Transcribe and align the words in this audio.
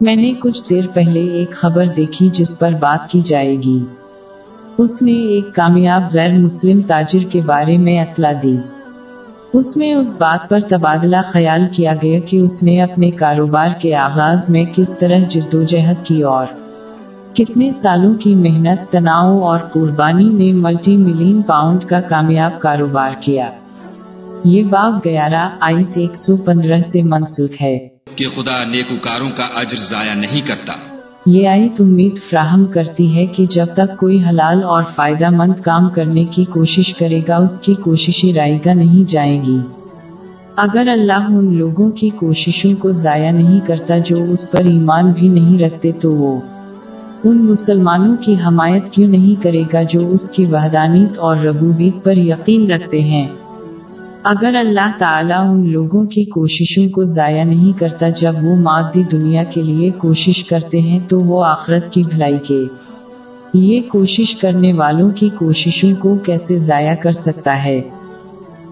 میں 0.00 0.16
نے 0.16 0.32
کچھ 0.40 0.64
دیر 0.70 0.84
پہلے 0.94 1.20
ایک 1.20 1.50
خبر 1.50 1.84
دیکھی 1.84 2.28
جس 2.28 2.58
پر 2.58 2.70
بات 2.80 3.10
کی 3.10 3.20
جائے 3.20 3.56
گی۔ 3.56 3.84
اس 4.78 5.02
نے 5.02 5.12
ایک 5.12 5.54
کامیاب 5.54 6.02
غیر 6.12 6.32
مسلم 6.32 6.80
تاجر 6.86 7.30
کے 7.30 7.40
بارے 7.46 7.78
میں 7.78 8.00
اطلاع 8.00 8.32
دی۔ 8.42 8.56
اس 9.52 9.76
میں 9.76 9.94
اس 9.94 10.14
بات 10.18 10.48
پر 10.48 10.60
تبادلہ 10.68 11.16
خیال 11.24 11.66
کیا 11.72 11.92
گیا 12.02 12.18
کہ 12.26 12.36
اس 12.36 12.62
نے 12.62 12.82
اپنے 12.82 13.10
کاروبار 13.10 13.68
کے 13.80 13.94
آغاز 13.94 14.48
میں 14.48 14.64
کس 14.74 14.96
طرح 14.98 15.18
جدوجہد 15.28 16.06
کی 16.06 16.22
اور 16.22 16.46
کتنے 17.34 17.70
سالوں 17.70 18.14
کی 18.14 18.34
محنت، 18.34 18.92
تناؤ 18.92 19.38
اور 19.38 19.58
قربانی 19.58 20.28
نے 20.28 20.52
ملٹی 20.52 20.96
ملین 20.96 21.42
پاؤنڈ 21.42 21.84
کا 21.84 22.00
کامیاب 22.00 22.60
کاروبار 22.60 23.10
کیا۔ 23.20 23.50
یہ 24.44 24.62
باب 24.62 24.98
گیارہ 25.04 25.48
آئیت 25.60 25.98
ایک 25.98 26.16
سو 26.16 26.36
پندرہ 26.36 26.78
سے 26.78 27.02
منسلک 27.02 27.62
ہے۔ 27.62 27.93
کہ 28.16 28.24
خدا 28.34 28.64
نیکوکاروں 28.64 29.28
کا 29.36 29.44
اجر 29.60 29.76
ضائع 29.76 30.14
نہیں 30.14 30.46
کرتا۔ 30.46 30.72
یہ 31.26 31.48
آیت 31.48 31.80
امید 31.80 32.18
فراہم 32.30 32.66
کرتی 32.66 33.16
ہے 33.16 33.26
کہ 33.26 33.46
جب 33.46 33.66
تک 33.74 33.96
کوئی 33.98 34.24
حلال 34.24 34.64
اور 34.64 34.82
فائدہ 34.94 35.30
مند 35.30 35.60
کام 35.60 35.88
کرنے 35.88 36.24
کی 36.24 36.44
کوشش 36.44 36.94
کرے 36.94 37.20
گا، 37.28 37.36
اس 37.36 37.60
کی 37.60 37.74
کوششیں 37.74 38.32
رائگا 38.32 38.72
نہیں 38.72 39.10
جائیں 39.10 39.44
گی۔ 39.44 39.58
اگر 40.56 40.88
اللہ 40.88 41.26
ان 41.28 41.54
لوگوں 41.54 41.90
کی 41.90 42.08
کوششوں 42.08 42.72
کو 42.78 42.92
ضائع 42.92 43.30
نہیں 43.30 43.60
کرتا 43.66 43.98
جو 43.98 44.24
اس 44.28 44.50
پر 44.50 44.64
ایمان 44.64 45.12
بھی 45.12 45.28
نہیں 45.28 45.58
رکھتے، 45.58 45.92
تو 45.92 46.14
وہ 46.14 46.40
ان 47.24 47.44
مسلمانوں 47.44 48.16
کی 48.20 48.34
حمایت 48.46 48.90
کیوں 48.90 49.08
نہیں 49.08 49.42
کرے 49.42 49.62
گا 49.72 49.82
جو 49.82 50.10
اس 50.10 50.30
کی 50.30 50.44
وحدانیت 50.44 51.18
اور 51.18 51.36
ربوبیت 51.36 52.04
پر 52.04 52.16
یقین 52.16 52.70
رکھتے 52.70 53.00
ہیں؟ 53.00 53.28
اگر 54.24 54.54
اللہ 54.54 54.92
تعالیٰ 54.98 55.50
ان 55.50 55.72
لوگوں 55.72 56.04
کی 56.04 56.24
کوششوں 56.24 56.92
کو 56.92 57.04
ضائع 57.04 57.44
نہیں 57.44 57.78
کرتا 57.78 58.08
جب 58.08 58.32
وہ 58.42 58.56
مادی 58.56 59.02
دنیا 59.02 59.44
کے 59.44 59.62
لیے 59.62 59.90
کوشش 59.90 60.44
کرتے 60.44 60.80
ہیں 60.80 60.98
تو 61.08 61.20
وہ 61.20 61.44
آخرت 61.44 61.92
کی 61.92 62.02
بھلائی 62.02 62.38
کے 62.38 62.64
یہ 63.54 63.80
کوشش 63.88 64.36
کرنے 64.36 64.72
والوں 64.72 65.10
کی 65.10 65.28
کوششوں 65.28 65.90
کو 65.98 66.16
کیسے 66.16 66.56
ضائع 66.56 66.94
کر 66.94 67.12
سکتا 67.12 67.64
ہے؟ 67.64 67.82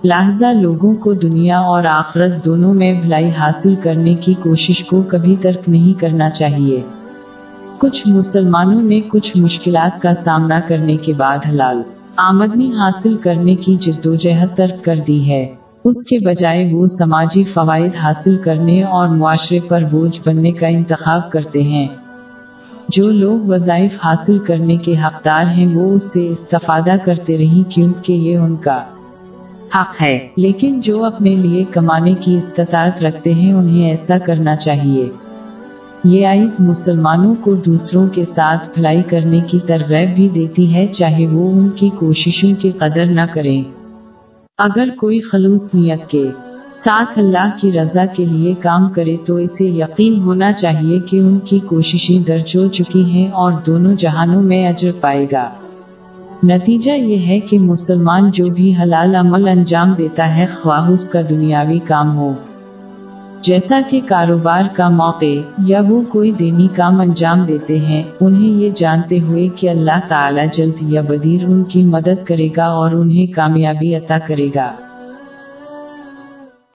لہذا 0.05 0.53
لوگوں 0.53 0.95
کو 0.95 1.13
دنیا 1.13 1.59
اور 1.59 1.85
آخرت 1.85 2.45
دونوں 2.45 2.75
میں 2.75 3.01
بھلائی 3.03 3.31
حاصل 3.31 3.75
کرنے 3.83 4.15
کی 4.15 4.35
کوشش 4.35 4.85
کو 4.85 5.03
کبھی 5.03 5.37
ترک 5.41 5.69
نہیں 5.69 6.01
کرنا 6.01 6.31
چاہیے۔ 6.31 6.81
کچھ 7.79 8.09
مسلمانوں 8.09 8.83
نے 8.83 9.01
کچھ 9.09 9.37
مشکلات 9.37 10.03
کا 10.03 10.15
سامنا 10.15 10.61
کرنے 10.69 10.97
کے 10.97 11.13
بعد 11.13 11.39
حلال 11.49 11.83
آمدنی 12.17 12.73
حاصل 12.73 13.17
کرنے 13.17 13.55
کی 13.55 13.75
جدوجہد 13.75 14.57
ترک 14.57 14.85
کر 14.85 14.99
دی 15.07 15.31
ہے۔ 15.31 15.55
اس 15.85 16.05
کے 16.05 16.27
بجائے 16.27 16.75
وہ 16.75 16.87
سماجی 16.87 17.43
فوائد 17.43 17.97
حاصل 17.97 18.37
کرنے 18.37 18.83
اور 18.83 19.09
معاشرے 19.09 19.59
پر 19.69 19.83
بوجھ 19.91 20.21
بننے 20.27 20.51
کا 20.51 20.67
انتخاب 20.67 21.31
کرتے 21.31 21.63
ہیں۔ 21.63 21.89
جو 22.89 23.11
لوگ 23.11 23.41
وظائف 23.41 23.99
حاصل 24.05 24.39
کرنے 24.39 24.77
کے 24.77 24.93
حقدار 24.93 25.45
ہیں 25.47 25.77
وہ 25.77 25.93
اس 25.93 26.13
سے 26.13 26.29
استفادہ 26.29 26.97
کرتے 27.05 27.39
رہیں 27.39 27.71
کیونکہ 27.71 28.13
یہ 28.13 28.37
ان 28.37 28.57
کا 28.57 28.85
حق 29.75 30.03
ہے۔ 30.03 30.29
لیکن 30.37 30.81
جو 30.81 31.05
اپنے 31.05 31.35
لیے 31.35 31.65
کمانے 31.65 32.15
کی 32.15 32.35
استطاعت 32.35 33.03
رکھتے 33.03 33.35
ہیں 33.35 33.53
انہیں 33.53 33.91
ایسا 33.91 34.19
کرنا 34.19 34.57
چاہیے۔ 34.57 35.11
یہ 36.05 36.27
آیت 36.27 36.61
مسلمانوں 36.61 37.35
کو 37.41 37.55
دوسروں 37.55 38.09
کے 38.09 38.25
ساتھ 38.25 38.69
بھلائی 38.75 39.03
کرنے 39.03 39.41
کی 39.41 39.59
ترغیب 39.67 40.15
بھی 40.15 40.29
دیتی 40.29 40.75
ہے، 40.75 40.87
چاہے 40.87 41.27
وہ 41.27 41.53
ان 41.53 41.69
کی 41.69 41.89
کوششوں 41.89 42.61
کی 42.61 42.71
قدر 42.71 43.07
نہ 43.07 43.21
کریں۔ 43.33 43.63
اگر 44.59 44.89
کوئی 44.99 45.21
خلوص 45.21 45.75
نیت 45.75 46.11
کے 46.11 46.31
ساتھ 46.75 47.19
اللہ 47.19 47.51
کی 47.61 47.73
رضا 47.73 48.05
کے 48.17 48.25
لیے 48.25 48.55
کام 48.55 48.89
کرے 48.89 49.17
تو 49.27 49.37
اسے 49.37 49.65
یقین 49.65 50.21
ہونا 50.21 50.53
چاہیے 50.53 50.99
کہ 51.01 51.17
ان 51.17 51.39
کی 51.39 51.59
کوششیں 51.59 52.27
درج 52.27 52.57
ہو 52.57 52.69
چکی 52.69 53.05
ہیں 53.05 53.29
اور 53.29 53.53
دونوں 53.67 53.95
جہانوں 53.95 54.43
میں 54.43 54.69
اجر 54.69 54.91
پائے 55.01 55.27
گا۔ 55.33 55.49
نتیجہ 56.45 56.93
یہ 56.93 57.27
ہے 57.27 57.41
کہ 57.41 57.59
مسلمان 57.59 58.31
جو 58.31 58.45
بھی 58.47 58.75
حلال 58.77 59.15
عمل 59.15 59.49
انجام 59.49 59.95
دیتا 59.99 60.37
ہے 60.37 60.47
خواہ 60.63 60.89
اس 60.89 61.09
کا 61.09 61.21
دنیاوی 61.31 61.79
کام 61.79 62.17
ہو۔ 62.17 62.35
جیسا 63.43 63.81
کہ 63.91 64.01
کاروبار 64.07 64.63
کا 64.73 64.89
موقع 64.89 65.41
یا 65.67 65.81
وہ 65.89 66.03
کوئی 66.03 66.33
دینی 66.33 66.69
کام 66.77 67.01
انجام 67.01 67.45
دیتے 67.45 67.79
ہیں، 67.79 68.03
انہیں 68.21 68.49
یہ 68.49 68.71
جانتے 68.77 69.19
ہوئے 69.21 69.49
کہ 69.57 69.69
اللہ 69.69 70.01
تعالی 70.09 70.41
جلد 70.53 70.75
یا 70.83 71.01
بدیر 71.09 71.45
ان 71.45 71.65
کی 71.65 71.83
مدد 71.83 72.27
کرے 72.27 72.49
گا 72.57 72.65
اور 72.65 72.91
انہیں 72.91 73.33
کامیابی 73.33 73.95
عطا 73.95 74.19
کرے 74.27 74.49
گا۔ 74.55 74.73